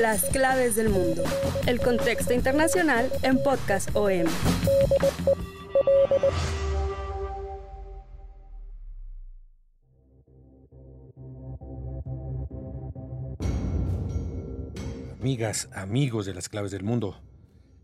[0.00, 1.24] Las claves del mundo.
[1.66, 4.26] El contexto internacional en Podcast OM.
[15.18, 17.18] Amigas, amigos de las claves del mundo,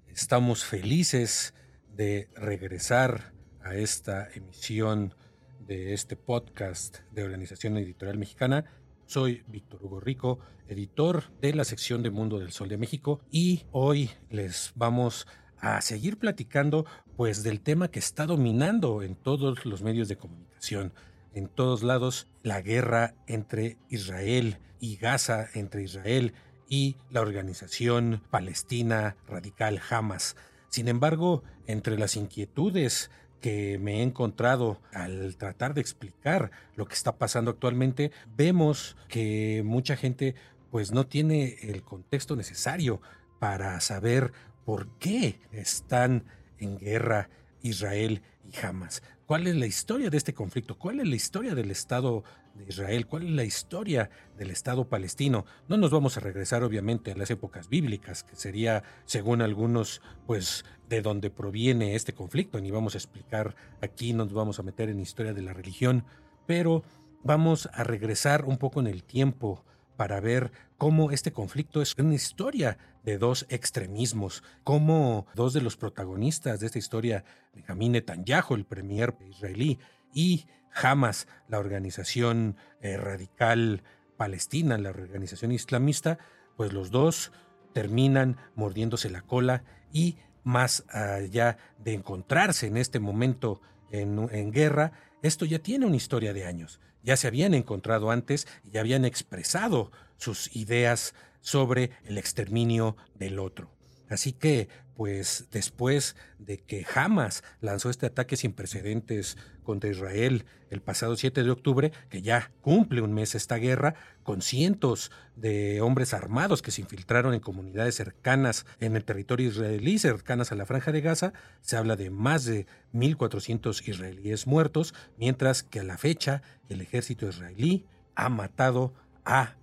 [0.08, 1.54] estamos felices
[1.88, 5.14] de regresar a esta emisión
[5.60, 8.66] de este podcast de Organización Editorial Mexicana.
[9.06, 10.38] Soy Víctor Hugo Rico,
[10.68, 15.26] editor de la sección de Mundo del Sol de México y hoy les vamos
[15.58, 20.92] a seguir platicando pues del tema que está dominando en todos los medios de comunicación,
[21.34, 26.32] en todos lados, la guerra entre Israel y Gaza, entre Israel
[26.68, 30.36] y la organización palestina radical Hamas.
[30.68, 33.10] Sin embargo, entre las inquietudes
[33.42, 39.62] que me he encontrado al tratar de explicar lo que está pasando actualmente, vemos que
[39.66, 40.34] mucha gente
[40.70, 43.02] pues no tiene el contexto necesario
[43.38, 44.32] para saber
[44.64, 46.24] por qué están
[46.58, 47.28] en guerra
[47.60, 49.02] Israel y Hamas.
[49.32, 50.78] ¿Cuál es la historia de este conflicto?
[50.78, 52.22] ¿Cuál es la historia del Estado
[52.54, 53.06] de Israel?
[53.06, 55.46] ¿Cuál es la historia del Estado palestino?
[55.68, 60.66] No nos vamos a regresar obviamente a las épocas bíblicas, que sería, según algunos, pues
[60.90, 65.00] de dónde proviene este conflicto, ni vamos a explicar aquí, nos vamos a meter en
[65.00, 66.04] historia de la religión,
[66.46, 66.84] pero
[67.24, 69.64] vamos a regresar un poco en el tiempo
[69.96, 75.76] para ver cómo este conflicto es una historia de dos extremismos, cómo dos de los
[75.76, 79.78] protagonistas de esta historia, Benjamin Netanyahu, el premier israelí,
[80.14, 83.82] y Hamas, la organización eh, radical
[84.16, 86.18] palestina, la organización islamista,
[86.56, 87.32] pues los dos
[87.72, 93.60] terminan mordiéndose la cola y más allá de encontrarse en este momento
[93.90, 94.92] en, en guerra,
[95.22, 96.80] esto ya tiene una historia de años.
[97.02, 103.70] Ya se habían encontrado antes y habían expresado sus ideas sobre el exterminio del otro.
[104.08, 110.80] Así que, pues después de que Hamas lanzó este ataque sin precedentes contra Israel el
[110.80, 116.14] pasado 7 de octubre, que ya cumple un mes esta guerra, con cientos de hombres
[116.14, 120.92] armados que se infiltraron en comunidades cercanas en el territorio israelí, cercanas a la franja
[120.92, 126.42] de Gaza, se habla de más de 1.400 israelíes muertos, mientras que a la fecha
[126.68, 129.56] el ejército israelí ha matado a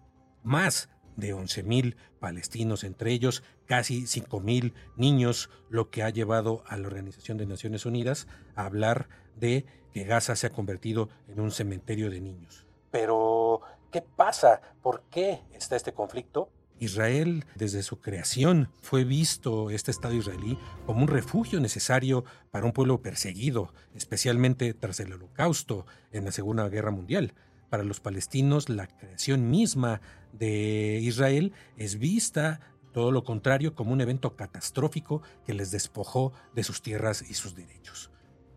[0.44, 6.88] más de 11.000 palestinos, entre ellos casi 5.000 niños, lo que ha llevado a la
[6.88, 12.10] Organización de Naciones Unidas a hablar de que Gaza se ha convertido en un cementerio
[12.10, 12.66] de niños.
[12.92, 14.62] Pero, ¿qué pasa?
[14.82, 16.50] ¿Por qué está este conflicto?
[16.80, 22.72] Israel, desde su creación, fue visto este Estado israelí como un refugio necesario para un
[22.72, 27.34] pueblo perseguido, especialmente tras el Holocausto en la Segunda Guerra Mundial.
[27.70, 30.02] Para los palestinos, la creación misma
[30.34, 32.60] de Israel es vista
[32.94, 37.56] todo lo contrario como un evento catastrófico que les despojó de sus tierras y sus
[37.56, 38.12] derechos.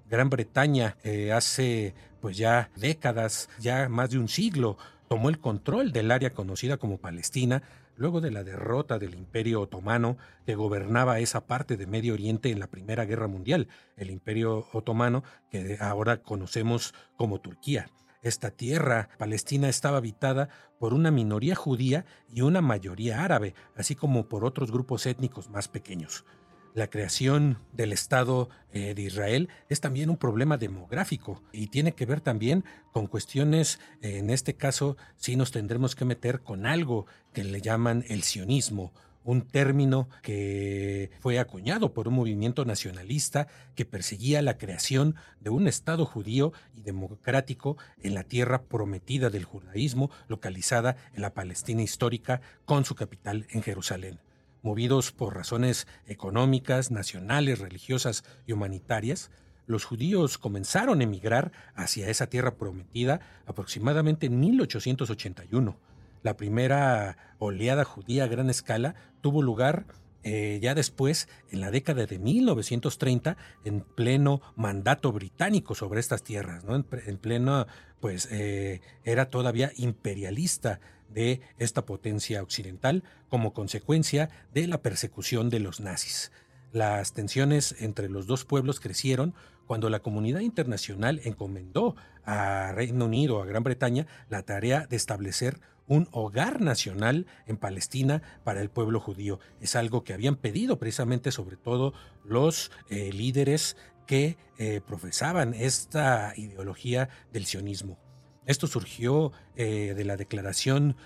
[0.08, 4.78] Gran Bretaña eh, hace pues ya décadas, ya más de un siglo,
[5.08, 7.62] tomó el control del área conocida como Palestina
[7.96, 12.60] luego de la derrota del Imperio Otomano que gobernaba esa parte de Medio Oriente en
[12.60, 17.90] la Primera Guerra Mundial, el Imperio Otomano que ahora conocemos como Turquía.
[18.22, 24.28] Esta tierra palestina estaba habitada por una minoría judía y una mayoría árabe, así como
[24.28, 26.24] por otros grupos étnicos más pequeños.
[26.74, 32.06] La creación del Estado eh, de Israel es también un problema demográfico y tiene que
[32.06, 37.06] ver también con cuestiones, eh, en este caso sí nos tendremos que meter con algo
[37.34, 38.92] que le llaman el sionismo
[39.24, 45.68] un término que fue acuñado por un movimiento nacionalista que perseguía la creación de un
[45.68, 52.40] Estado judío y democrático en la tierra prometida del judaísmo, localizada en la Palestina histórica,
[52.64, 54.18] con su capital en Jerusalén.
[54.62, 59.30] Movidos por razones económicas, nacionales, religiosas y humanitarias,
[59.66, 65.91] los judíos comenzaron a emigrar hacia esa tierra prometida aproximadamente en 1881
[66.22, 69.86] la primera oleada judía a gran escala tuvo lugar
[70.24, 76.64] eh, ya después, en la década de 1930, en pleno mandato británico sobre estas tierras,
[76.64, 76.76] ¿no?
[76.76, 77.66] en, pleno,
[78.00, 85.58] pues eh, era todavía imperialista de esta potencia occidental como consecuencia de la persecución de
[85.58, 86.30] los nazis.
[86.72, 89.34] Las tensiones entre los dos pueblos crecieron
[89.66, 95.60] cuando la comunidad internacional encomendó a Reino Unido, a Gran Bretaña, la tarea de establecer
[95.86, 99.40] un hogar nacional en Palestina para el pueblo judío.
[99.60, 101.94] Es algo que habían pedido precisamente sobre todo
[102.24, 103.76] los eh, líderes
[104.06, 107.98] que eh, profesaban esta ideología del sionismo.
[108.44, 110.96] Esto surgió eh, de la declaración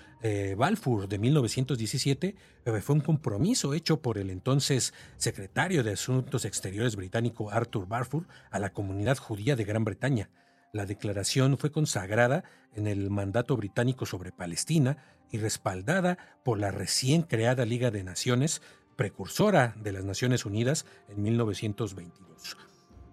[0.57, 2.35] Balfour de 1917,
[2.81, 8.57] fue un compromiso hecho por el entonces secretario de Asuntos Exteriores británico Arthur Balfour a
[8.57, 10.29] la comunidad judía de Gran Bretaña.
[10.73, 12.43] La declaración fue consagrada
[12.73, 14.97] en el mandato británico sobre Palestina
[15.31, 18.61] y respaldada por la recién creada Liga de Naciones,
[18.95, 22.57] precursora de las Naciones Unidas en 1922.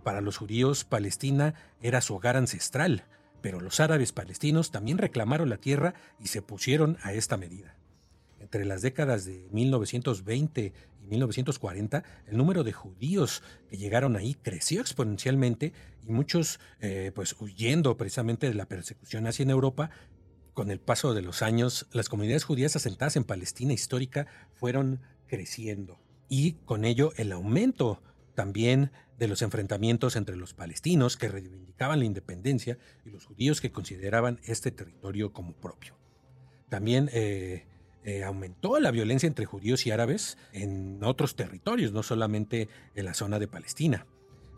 [0.02, 3.04] Para los judíos, Palestina era su hogar ancestral,
[3.40, 7.76] pero los árabes palestinos también reclamaron la tierra y se pusieron a esta medida.
[8.40, 10.72] Entre las décadas de 1920
[11.04, 15.72] y 1940, el número de judíos que llegaron ahí creció exponencialmente
[16.06, 19.90] y muchos, eh, pues huyendo precisamente de la persecución en Europa,
[20.54, 25.98] con el paso de los años, las comunidades judías asentadas en Palestina histórica fueron creciendo
[26.28, 28.02] y con ello el aumento
[28.34, 33.72] también de los enfrentamientos entre los palestinos que reivindicaban la independencia y los judíos que
[33.72, 35.96] consideraban este territorio como propio.
[36.68, 37.66] También eh,
[38.04, 43.14] eh, aumentó la violencia entre judíos y árabes en otros territorios, no solamente en la
[43.14, 44.06] zona de Palestina.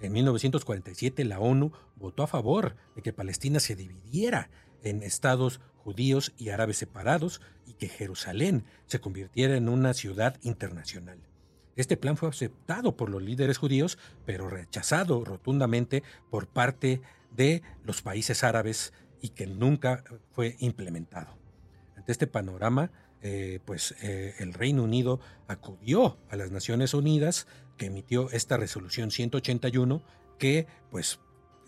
[0.01, 4.51] En 1947 la ONU votó a favor de que Palestina se dividiera
[4.83, 11.19] en estados judíos y árabes separados y que Jerusalén se convirtiera en una ciudad internacional.
[11.77, 17.01] Este plan fue aceptado por los líderes judíos, pero rechazado rotundamente por parte
[17.31, 20.03] de los países árabes y que nunca
[20.33, 21.39] fue implementado.
[21.97, 22.91] Ante este panorama,
[23.23, 27.47] eh, pues eh, el Reino Unido acudió a las Naciones Unidas
[27.77, 30.03] que emitió esta resolución 181
[30.39, 31.19] que pues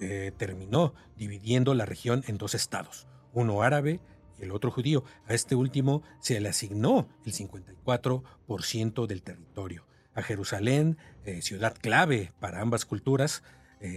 [0.00, 4.00] eh, terminó dividiendo la región en dos estados, uno árabe
[4.38, 5.04] y el otro judío.
[5.26, 9.86] A este último se le asignó el 54% del territorio.
[10.14, 10.98] A Jerusalén,
[11.40, 13.42] ciudad clave para ambas culturas,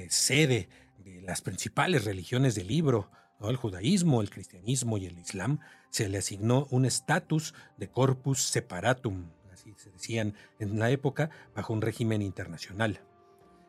[0.09, 0.69] sede
[0.99, 3.09] de las principales religiones del libro,
[3.49, 5.59] el judaísmo, el cristianismo y el islam,
[5.89, 11.73] se le asignó un estatus de corpus separatum, así se decían en la época, bajo
[11.73, 13.01] un régimen internacional.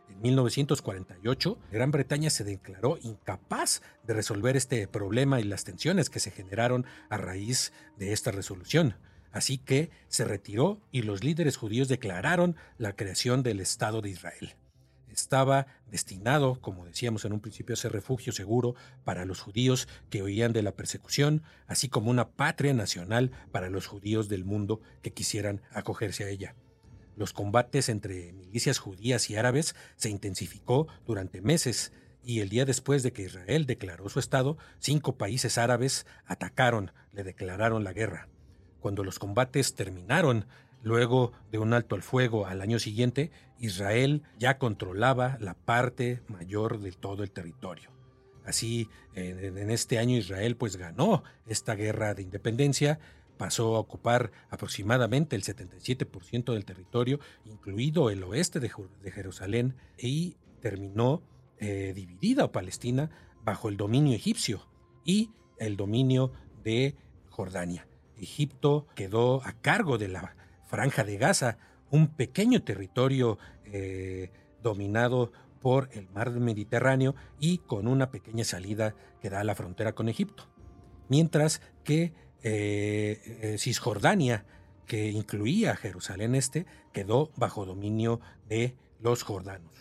[0.08, 6.20] En 1948, Gran Bretaña se declaró incapaz de resolver este problema y las tensiones que
[6.20, 8.96] se generaron a raíz de esta resolución.
[9.32, 14.54] Así que se retiró y los líderes judíos declararon la creación del Estado de Israel
[15.14, 18.74] estaba destinado, como decíamos en un principio, a ser refugio seguro
[19.04, 23.86] para los judíos que huían de la persecución, así como una patria nacional para los
[23.86, 26.54] judíos del mundo que quisieran acogerse a ella.
[27.16, 31.92] Los combates entre milicias judías y árabes se intensificó durante meses
[32.24, 37.24] y el día después de que Israel declaró su estado, cinco países árabes atacaron, le
[37.24, 38.28] declararon la guerra.
[38.80, 40.46] Cuando los combates terminaron,
[40.82, 46.80] Luego de un alto al fuego al año siguiente, Israel ya controlaba la parte mayor
[46.80, 47.90] de todo el territorio.
[48.44, 52.98] Así, en, este año Israel pues ganó esta guerra de independencia,
[53.38, 58.70] pasó a ocupar aproximadamente el 77% del territorio, incluido el oeste de,
[59.12, 61.22] Jerusalén, y terminó
[61.58, 63.10] eh, dividida Palestina
[63.44, 64.66] bajo el dominio egipcio
[65.04, 66.32] y el dominio
[66.64, 66.96] de
[67.30, 67.86] Jordania.
[68.18, 70.36] Egipto quedó a cargo de la
[70.72, 71.58] Franja de Gaza,
[71.90, 73.36] un pequeño territorio
[73.66, 74.30] eh,
[74.62, 79.94] dominado por el mar Mediterráneo y con una pequeña salida que da a la frontera
[79.94, 80.48] con Egipto.
[81.10, 84.46] Mientras que eh, eh, Cisjordania,
[84.86, 86.64] que incluía Jerusalén Este,
[86.94, 89.74] quedó bajo dominio de los jordanos.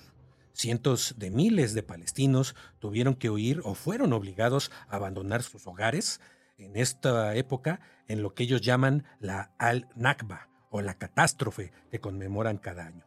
[0.51, 6.19] Cientos de miles de palestinos tuvieron que huir o fueron obligados a abandonar sus hogares
[6.57, 7.79] en esta época
[8.09, 13.05] en lo que ellos llaman la Al-Nakba, o la catástrofe que conmemoran cada año.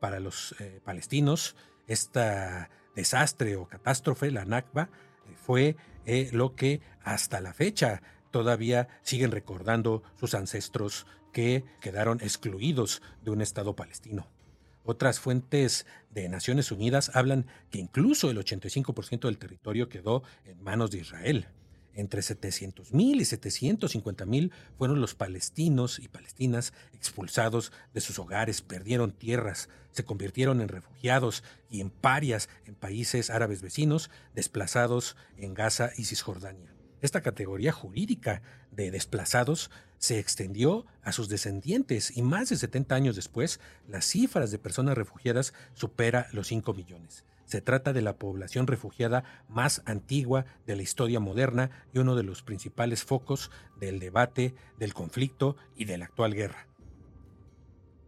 [0.00, 1.56] Para los eh, palestinos,
[1.88, 2.20] este
[2.94, 4.90] desastre o catástrofe, la Nakba,
[5.26, 12.20] eh, fue eh, lo que hasta la fecha todavía siguen recordando sus ancestros que quedaron
[12.20, 14.28] excluidos de un Estado palestino.
[14.84, 20.92] Otras fuentes de Naciones Unidas hablan que incluso el 85% del territorio quedó en manos
[20.92, 21.48] de Israel.
[21.96, 29.70] Entre 700.000 y 750.000 fueron los palestinos y palestinas expulsados de sus hogares, perdieron tierras,
[29.92, 36.04] se convirtieron en refugiados y en parias en países árabes vecinos, desplazados en Gaza y
[36.04, 36.74] Cisjordania.
[37.00, 43.16] Esta categoría jurídica de desplazados se extendió a sus descendientes y más de 70 años
[43.16, 47.24] después, las cifras de personas refugiadas supera los 5 millones.
[47.46, 52.24] Se trata de la población refugiada más antigua de la historia moderna y uno de
[52.24, 56.66] los principales focos del debate, del conflicto y de la actual guerra.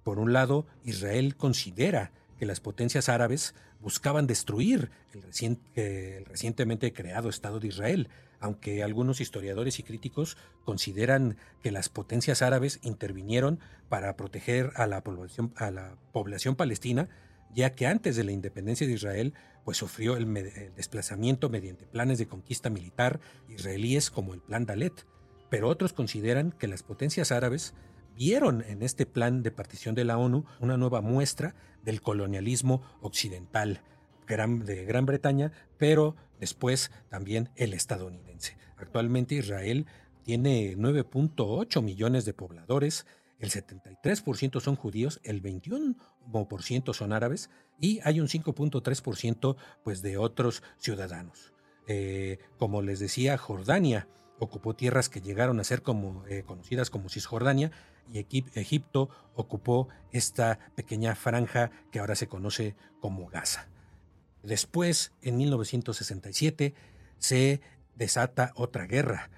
[0.02, 7.60] Por un lado, Israel considera que las potencias árabes buscaban destruir el, recientemente creado Estado
[7.60, 8.08] de Israel,
[8.40, 15.02] aunque algunos historiadores y críticos consideran que las potencias árabes intervinieron para proteger a la
[15.02, 17.08] población, a la población palestina
[17.54, 20.32] ya que antes de la independencia de Israel, pues sufrió el,
[20.76, 25.06] desplazamiento mediante planes de conquista militar israelíes como el Plan Dalet,
[25.50, 27.74] pero otros consideran que las potencias árabes
[28.16, 33.82] vieron en este plan de partición de la ONU una nueva muestra del colonialismo occidental
[34.26, 38.56] de Gran Bretaña, pero después también el estadounidense.
[38.76, 39.86] Actualmente Israel
[40.22, 43.06] tiene 9.8 millones de pobladores,
[43.38, 45.96] el 73% son judíos, el 21%
[46.92, 51.52] son árabes y hay un 5.3% pues, de otros ciudadanos.
[51.86, 54.08] Eh, como les decía, Jordania
[54.38, 57.72] ocupó tierras que llegaron a ser como, eh, conocidas como Cisjordania
[58.12, 58.18] y
[58.54, 63.68] Egipto ocupó esta pequeña franja que ahora se conoce como Gaza.
[64.42, 66.74] Después, en 1967,
[67.18, 67.60] se
[67.96, 69.30] desata otra guerra.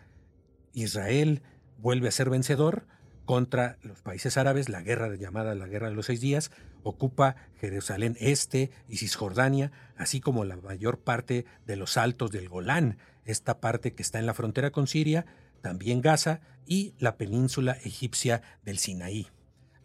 [0.73, 1.43] Israel
[1.79, 2.87] vuelve a ser vencedor,
[3.31, 6.51] contra los países árabes, la guerra llamada la Guerra de los Seis Días,
[6.83, 12.99] ocupa Jerusalén Este y Cisjordania, así como la mayor parte de los altos del Golán,
[13.25, 15.27] esta parte que está en la frontera con Siria,
[15.63, 19.29] también Gaza y la península egipcia del Sinaí.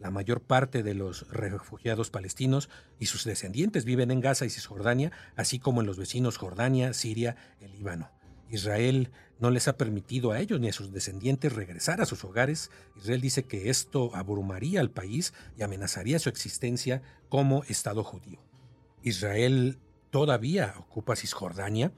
[0.00, 5.12] La mayor parte de los refugiados palestinos y sus descendientes viven en Gaza y Cisjordania,
[5.36, 8.10] así como en los vecinos Jordania, Siria, el Líbano.
[8.50, 12.70] Israel no les ha permitido a ellos ni a sus descendientes regresar a sus hogares.
[12.96, 18.38] Israel dice que esto abrumaría al país y amenazaría su existencia como Estado judío.
[19.02, 19.78] Israel
[20.10, 21.92] todavía ocupa Cisjordania.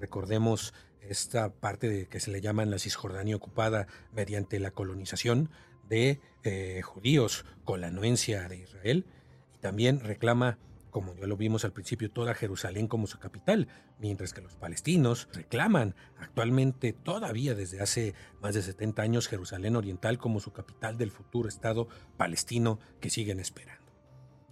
[0.00, 5.50] recordemos esta parte de que se le llama la Cisjordania ocupada mediante la colonización
[5.88, 9.06] de eh, judíos con la anuencia de Israel.
[9.54, 10.58] Y también reclama
[10.96, 15.28] como ya lo vimos al principio, toda Jerusalén como su capital, mientras que los palestinos
[15.34, 21.10] reclaman actualmente, todavía desde hace más de 70 años, Jerusalén Oriental como su capital del
[21.10, 21.86] futuro Estado
[22.16, 23.92] palestino que siguen esperando.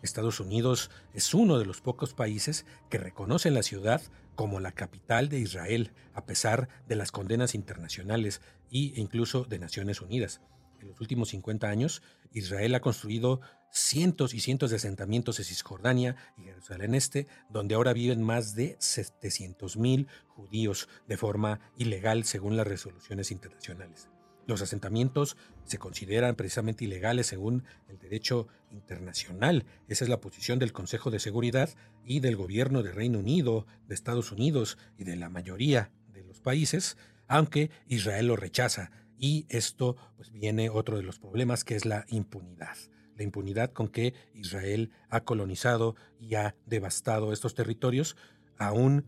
[0.03, 4.03] Estados Unidos es uno de los pocos países que reconocen la ciudad
[4.35, 10.03] como la capital de Israel, a pesar de las condenas internacionales e incluso de Naciones
[10.03, 10.43] Unidas.
[10.79, 12.03] En los últimos 50 años,
[12.35, 13.41] Israel ha construido
[13.75, 18.79] cientos y cientos de asentamientos en Cisjordania y Jerusalén Este, donde ahora viven más de
[18.79, 24.09] 700.000 judíos de forma ilegal según las resoluciones internacionales.
[24.47, 29.65] Los asentamientos se consideran precisamente ilegales según el derecho internacional.
[29.89, 31.71] Esa es la posición del Consejo de Seguridad
[32.05, 36.41] y del gobierno de Reino Unido, de Estados Unidos y de la mayoría de los
[36.41, 41.87] países, aunque Israel lo rechaza y esto pues viene otro de los problemas que es
[41.87, 42.77] la impunidad.
[43.17, 48.17] La impunidad con que Israel ha colonizado y ha devastado estos territorios,
[48.59, 49.07] aun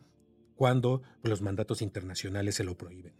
[0.54, 3.14] cuando los mandatos internacionales se lo prohíben.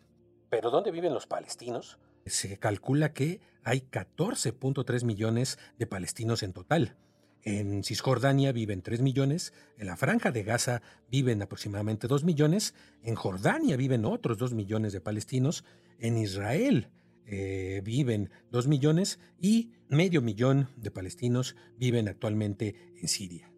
[0.48, 1.98] ¿Pero dónde viven los palestinos?
[2.24, 6.96] Se calcula que hay 14.3 millones de palestinos en total.
[7.42, 12.74] En Cisjordania viven 3 millones, en la franja de Gaza viven aproximadamente 2 millones,
[13.04, 15.64] en Jordania viven otros 2 millones de palestinos,
[16.00, 16.88] en Israel
[17.26, 23.52] eh, viven 2 millones y medio millón de palestinos viven actualmente en Siria.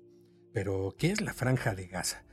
[0.53, 2.25] Pero, ¿qué es la franja de Gaza?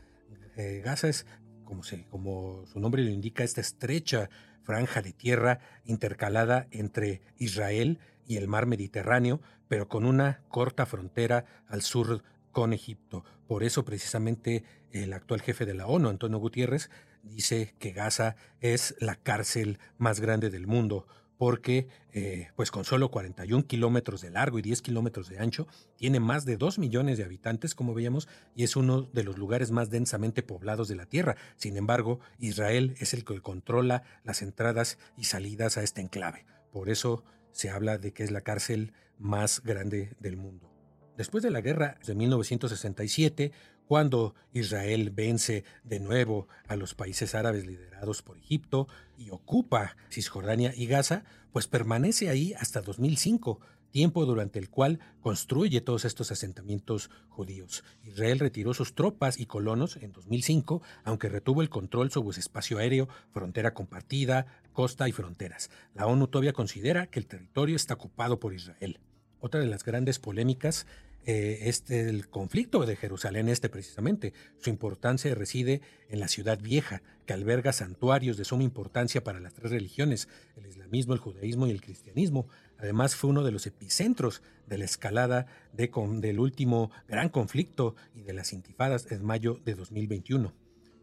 [0.55, 1.25] Eh, Gaza es,
[1.63, 4.29] como, como su nombre lo indica, esta estrecha
[4.63, 11.45] franja de tierra intercalada entre Israel y el mar Mediterráneo, pero con una corta frontera
[11.67, 13.23] al sur con Egipto.
[13.47, 16.89] Por eso precisamente el actual jefe de la ONU, Antonio Gutiérrez,
[17.21, 21.05] dice que Gaza es la cárcel más grande del mundo,
[21.37, 26.19] porque eh, pues con solo 41 kilómetros de largo y 10 kilómetros de ancho, tiene
[26.19, 29.89] más de 2 millones de habitantes, como veíamos, y es uno de los lugares más
[29.89, 31.35] densamente poblados de la Tierra.
[31.57, 36.45] Sin embargo, Israel es el que controla las entradas y salidas a este enclave.
[36.71, 40.71] Por eso se habla de que es la cárcel más grande del mundo.
[41.17, 43.51] Después de la guerra de 1967,
[43.87, 48.87] cuando Israel vence de nuevo a los países árabes liderados por Egipto
[49.17, 53.59] y ocupa Cisjordania y Gaza, pues permanece ahí hasta 2005,
[53.91, 57.85] tiempo durante el cual construye todos estos asentamientos judíos.
[58.03, 62.77] Israel retiró sus tropas y colonos en 2005, aunque retuvo el control sobre su espacio
[62.77, 65.69] aéreo, frontera compartida, costa y fronteras.
[65.93, 68.99] La ONU todavía considera que el territorio está ocupado por Israel.
[69.39, 70.87] Otra de las grandes polémicas
[71.27, 74.33] eh, este, el conflicto de Jerusalén este precisamente.
[74.59, 79.53] Su importancia reside en la ciudad vieja, que alberga santuarios de suma importancia para las
[79.53, 82.47] tres religiones, el islamismo, el judaísmo y el cristianismo.
[82.77, 88.21] Además fue uno de los epicentros de la escalada de, del último gran conflicto y
[88.21, 90.53] de las intifadas en mayo de 2021.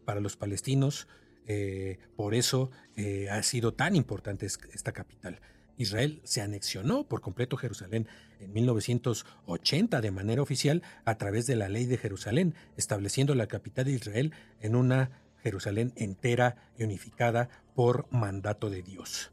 [0.05, 1.07] Para los palestinos,
[1.47, 5.41] eh, por eso eh, ha sido tan importante esta capital.
[5.77, 8.07] Israel se anexionó por completo Jerusalén
[8.39, 13.85] en 1980 de manera oficial a través de la ley de Jerusalén, estableciendo la capital
[13.85, 19.31] de Israel en una Jerusalén entera y unificada por mandato de Dios.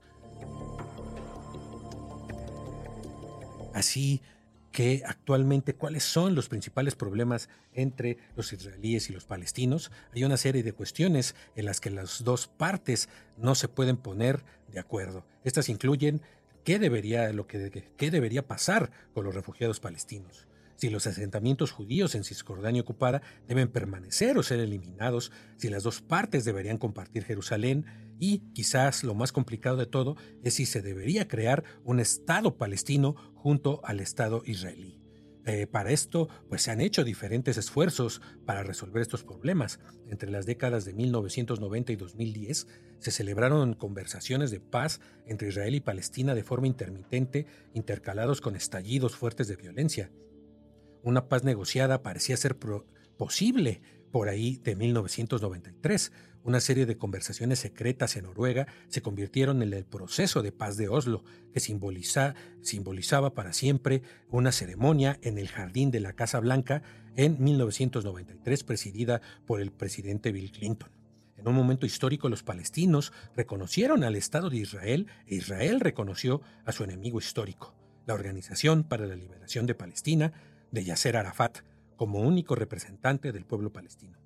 [3.74, 4.22] Así
[4.72, 9.90] que actualmente cuáles son los principales problemas entre los israelíes y los palestinos.
[10.14, 14.44] Hay una serie de cuestiones en las que las dos partes no se pueden poner
[14.68, 15.24] de acuerdo.
[15.44, 16.22] Estas incluyen
[16.64, 20.46] qué debería, lo que, qué debería pasar con los refugiados palestinos.
[20.76, 26.00] Si los asentamientos judíos en Cisjordania ocupada deben permanecer o ser eliminados, si las dos
[26.00, 27.84] partes deberían compartir Jerusalén
[28.20, 33.16] y quizás lo más complicado de todo es si se debería crear un Estado palestino
[33.34, 35.00] junto al Estado israelí.
[35.46, 39.80] Eh, para esto, pues se han hecho diferentes esfuerzos para resolver estos problemas.
[40.08, 42.66] Entre las décadas de 1990 y 2010
[42.98, 49.16] se celebraron conversaciones de paz entre Israel y Palestina de forma intermitente, intercalados con estallidos
[49.16, 50.12] fuertes de violencia.
[51.02, 52.58] Una paz negociada parecía ser
[53.16, 53.80] posible
[54.12, 56.12] por ahí de 1993,
[56.42, 60.88] una serie de conversaciones secretas en Noruega se convirtieron en el proceso de paz de
[60.88, 66.82] Oslo, que simbolizaba para siempre una ceremonia en el jardín de la Casa Blanca
[67.16, 70.90] en 1993 presidida por el presidente Bill Clinton.
[71.36, 76.72] En un momento histórico los palestinos reconocieron al Estado de Israel e Israel reconoció a
[76.72, 77.74] su enemigo histórico,
[78.06, 80.32] la Organización para la Liberación de Palestina,
[80.70, 81.58] de Yasser Arafat,
[81.96, 84.19] como único representante del pueblo palestino.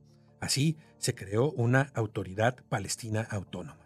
[0.45, 3.81] Así se creó una autoridad palestina autónoma.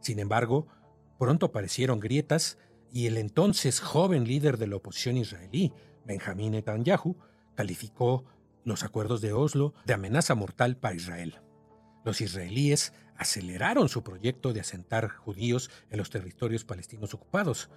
[0.00, 0.68] Sin embargo,
[1.18, 2.58] pronto aparecieron grietas
[2.92, 5.72] y el entonces joven líder de la oposición israelí,
[6.04, 7.16] Benjamín Netanyahu,
[7.56, 8.24] calificó
[8.62, 11.40] los acuerdos de Oslo de amenaza mortal para Israel.
[12.04, 17.68] Los israelíes aceleraron su proyecto de asentar judíos en los territorios palestinos ocupados.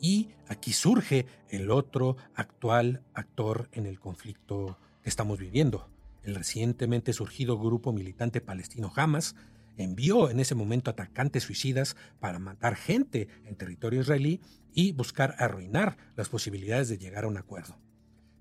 [0.00, 5.88] Y aquí surge el otro actual actor en el conflicto que estamos viviendo,
[6.26, 9.36] el recientemente surgido grupo militante palestino Hamas
[9.76, 14.40] envió en ese momento atacantes suicidas para matar gente en territorio israelí
[14.74, 17.78] y buscar arruinar las posibilidades de llegar a un acuerdo.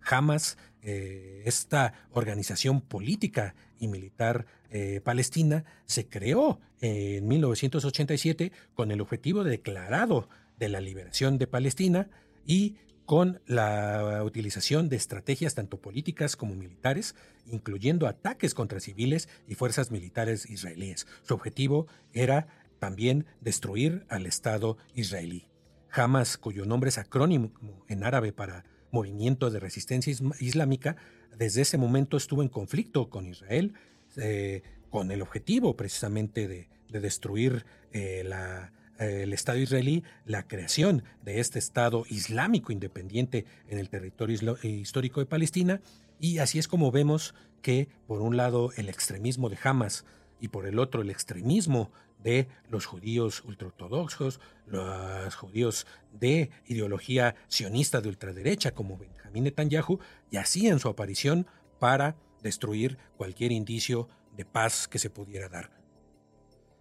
[0.02, 9.02] Hamas, eh, esta organización política y militar eh, palestina, se creó en 1987 con el
[9.02, 12.10] objetivo declarado de la liberación de Palestina
[12.46, 17.16] y con la utilización de estrategias tanto políticas como militares,
[17.46, 21.08] incluyendo ataques contra civiles y fuerzas militares israelíes.
[21.24, 22.48] Su objetivo era
[22.80, 25.48] también destruir al Estado israelí.
[25.92, 27.52] Hamas, cuyo nombre es acrónimo
[27.88, 30.96] en árabe para Movimiento de Resistencia Islámica,
[31.38, 33.74] desde ese momento estuvo en conflicto con Israel,
[34.18, 41.40] eh, con el objetivo precisamente de, destruir eh, la el Estado israelí la creación de
[41.40, 45.82] este Estado islámico independiente en el territorio histórico de Palestina
[46.20, 50.06] y así es como vemos que por un lado el extremismo de Hamas
[50.40, 51.92] y por el otro el extremismo
[52.24, 60.00] de los judíos ultraortodoxos, los judíos de ideología sionista de ultraderecha como Benjamín Netanyahu,
[60.32, 61.46] y hacían su aparición
[61.80, 65.70] para destruir cualquier indicio de paz que se pudiera dar.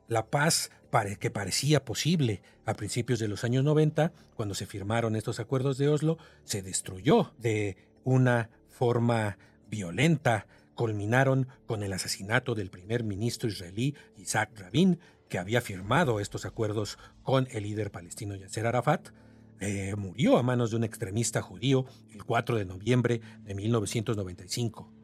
[0.09, 0.71] La paz
[1.19, 5.89] que parecía posible a principios de los años 90, cuando se firmaron estos acuerdos de
[5.89, 9.37] Oslo, se destruyó de una forma
[9.69, 10.47] violenta.
[10.77, 16.97] Culminaron con el asesinato del primer ministro israelí Isaac Rabin, que había firmado estos acuerdos
[17.25, 19.09] con el líder palestino Yasser Arafat.
[19.61, 25.04] Eh, murió a manos de un extremista judío el 4 de noviembre de 1995.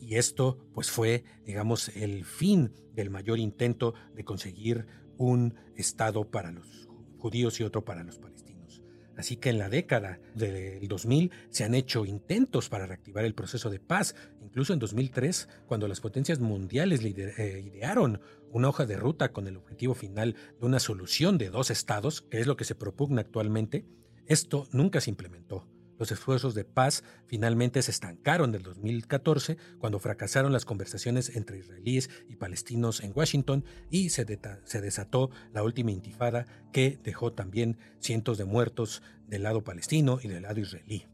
[0.00, 4.86] Y esto pues fue, digamos, el fin del mayor intento de conseguir
[5.18, 8.82] un Estado para los judíos y otro para los palestinos.
[9.16, 13.70] Así que en la década del 2000 se han hecho intentos para reactivar el proceso
[13.70, 14.14] de paz.
[14.42, 19.56] Incluso en 2003, cuando las potencias mundiales eh, idearon una hoja de ruta con el
[19.56, 23.86] objetivo final de una solución de dos estados, que es lo que se propugna actualmente,
[24.26, 25.66] esto nunca se implementó.
[25.98, 32.10] Los esfuerzos de paz finalmente se estancaron del 2014 cuando fracasaron las conversaciones entre israelíes
[32.28, 38.44] y palestinos en Washington y se, desató la última intifada que dejó también cientos de
[38.44, 41.06] muertos del lado palestino y del lado israelí.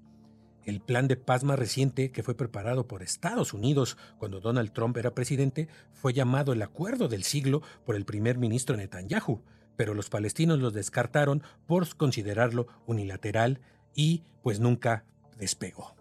[0.65, 4.97] El plan de paz más reciente que fue preparado por Estados Unidos cuando Donald Trump
[4.97, 9.43] era presidente fue llamado el Acuerdo del Siglo por el primer ministro Netanyahu,
[9.77, 13.61] pero los palestinos lo descartaron por considerarlo unilateral
[13.95, 15.05] y pues nunca
[15.39, 15.95] despegó.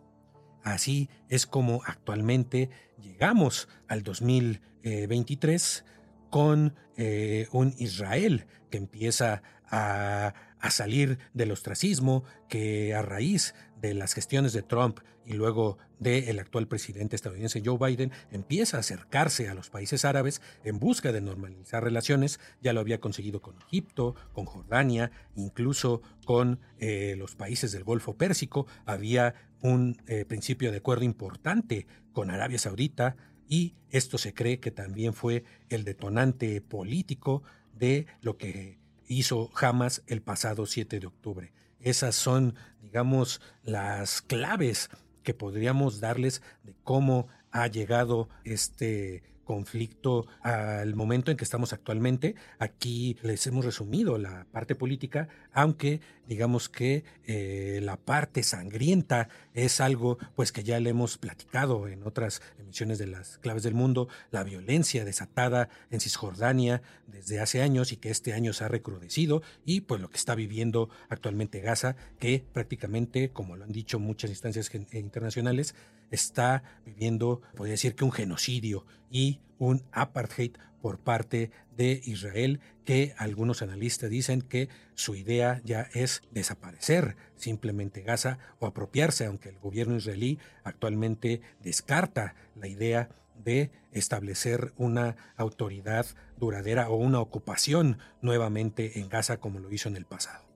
[0.63, 2.69] Así es como actualmente
[3.01, 5.85] llegamos al 2023
[6.29, 13.93] con eh, un Israel que empieza a, a salir del ostracismo, que a raíz de
[13.93, 19.49] las gestiones de Trump y luego del actual presidente estadounidense Joe Biden empieza a acercarse
[19.49, 22.39] a los países árabes en busca de normalizar relaciones.
[22.61, 28.15] Ya lo había conseguido con Egipto, con Jordania, incluso con eh, los países del Golfo
[28.15, 28.67] Pérsico.
[28.85, 33.15] Había un eh, principio de acuerdo importante con Arabia Saudita
[33.47, 40.03] y esto se cree que también fue el detonante político de lo que hizo Hamas
[40.07, 41.51] el pasado 7 de octubre.
[41.81, 44.89] Esas son, digamos, las claves
[45.23, 52.35] que podríamos darles de cómo ha llegado este conflicto al momento en que estamos actualmente.
[52.59, 55.99] Aquí les hemos resumido la parte política, aunque
[56.31, 62.03] digamos que eh, la parte sangrienta es algo pues que ya le hemos platicado en
[62.03, 67.91] otras emisiones de las claves del mundo, la violencia desatada en Cisjordania desde hace años
[67.91, 71.97] y que este año se ha recrudecido y pues lo que está viviendo actualmente Gaza,
[72.17, 75.75] que prácticamente, como lo han dicho muchas instancias internacionales,
[76.11, 83.13] está viviendo, podría decir que un genocidio y un apartheid por parte de Israel, que
[83.17, 89.59] algunos analistas dicen que su idea ya es desaparecer simplemente Gaza o apropiarse, aunque el
[89.59, 98.99] gobierno israelí actualmente descarta la idea de establecer una autoridad duradera o una ocupación nuevamente
[98.99, 100.51] en Gaza como lo hizo en el pasado.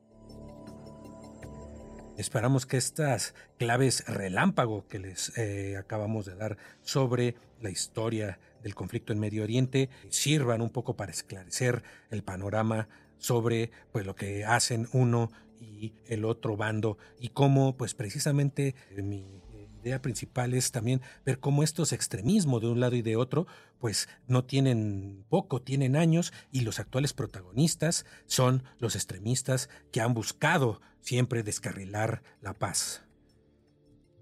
[2.17, 8.73] Esperamos que estas claves relámpago que les eh, acabamos de dar sobre la historia del
[8.73, 14.43] conflicto en Medio Oriente sirvan un poco para esclarecer el panorama sobre pues lo que
[14.43, 15.29] hacen uno
[15.61, 19.43] y el otro bando y cómo pues precisamente mi
[19.83, 23.45] idea principal es también ver cómo estos extremismos de un lado y de otro,
[23.77, 30.15] pues no tienen poco, tienen años y los actuales protagonistas son los extremistas que han
[30.15, 33.03] buscado siempre descarrilar la paz.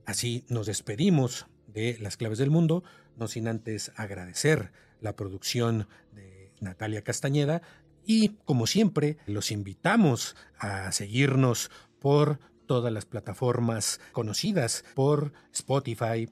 [0.06, 2.84] Así nos despedimos de las claves del mundo,
[3.17, 4.71] no sin antes agradecer
[5.02, 7.62] la producción de Natalia Castañeda
[8.06, 16.30] y como siempre los invitamos a seguirnos por todas las plataformas conocidas por Spotify,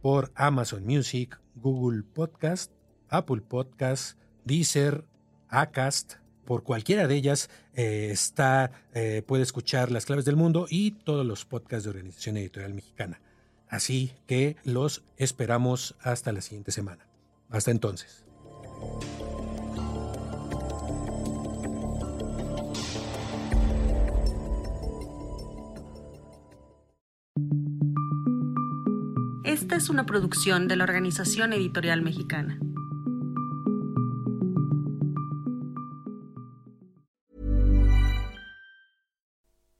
[0.00, 2.72] por Amazon Music, Google Podcast,
[3.08, 5.04] Apple Podcast, Deezer,
[5.48, 6.14] Acast.
[6.44, 11.24] Por cualquiera de ellas eh, está, eh, puede escuchar Las Claves del Mundo y todos
[11.24, 13.20] los podcasts de Organización Editorial Mexicana.
[13.72, 17.08] Así que los esperamos hasta la siguiente semana.
[17.50, 18.24] Hasta entonces.
[29.76, 32.58] es una producción de la Organización Editorial Mexicana.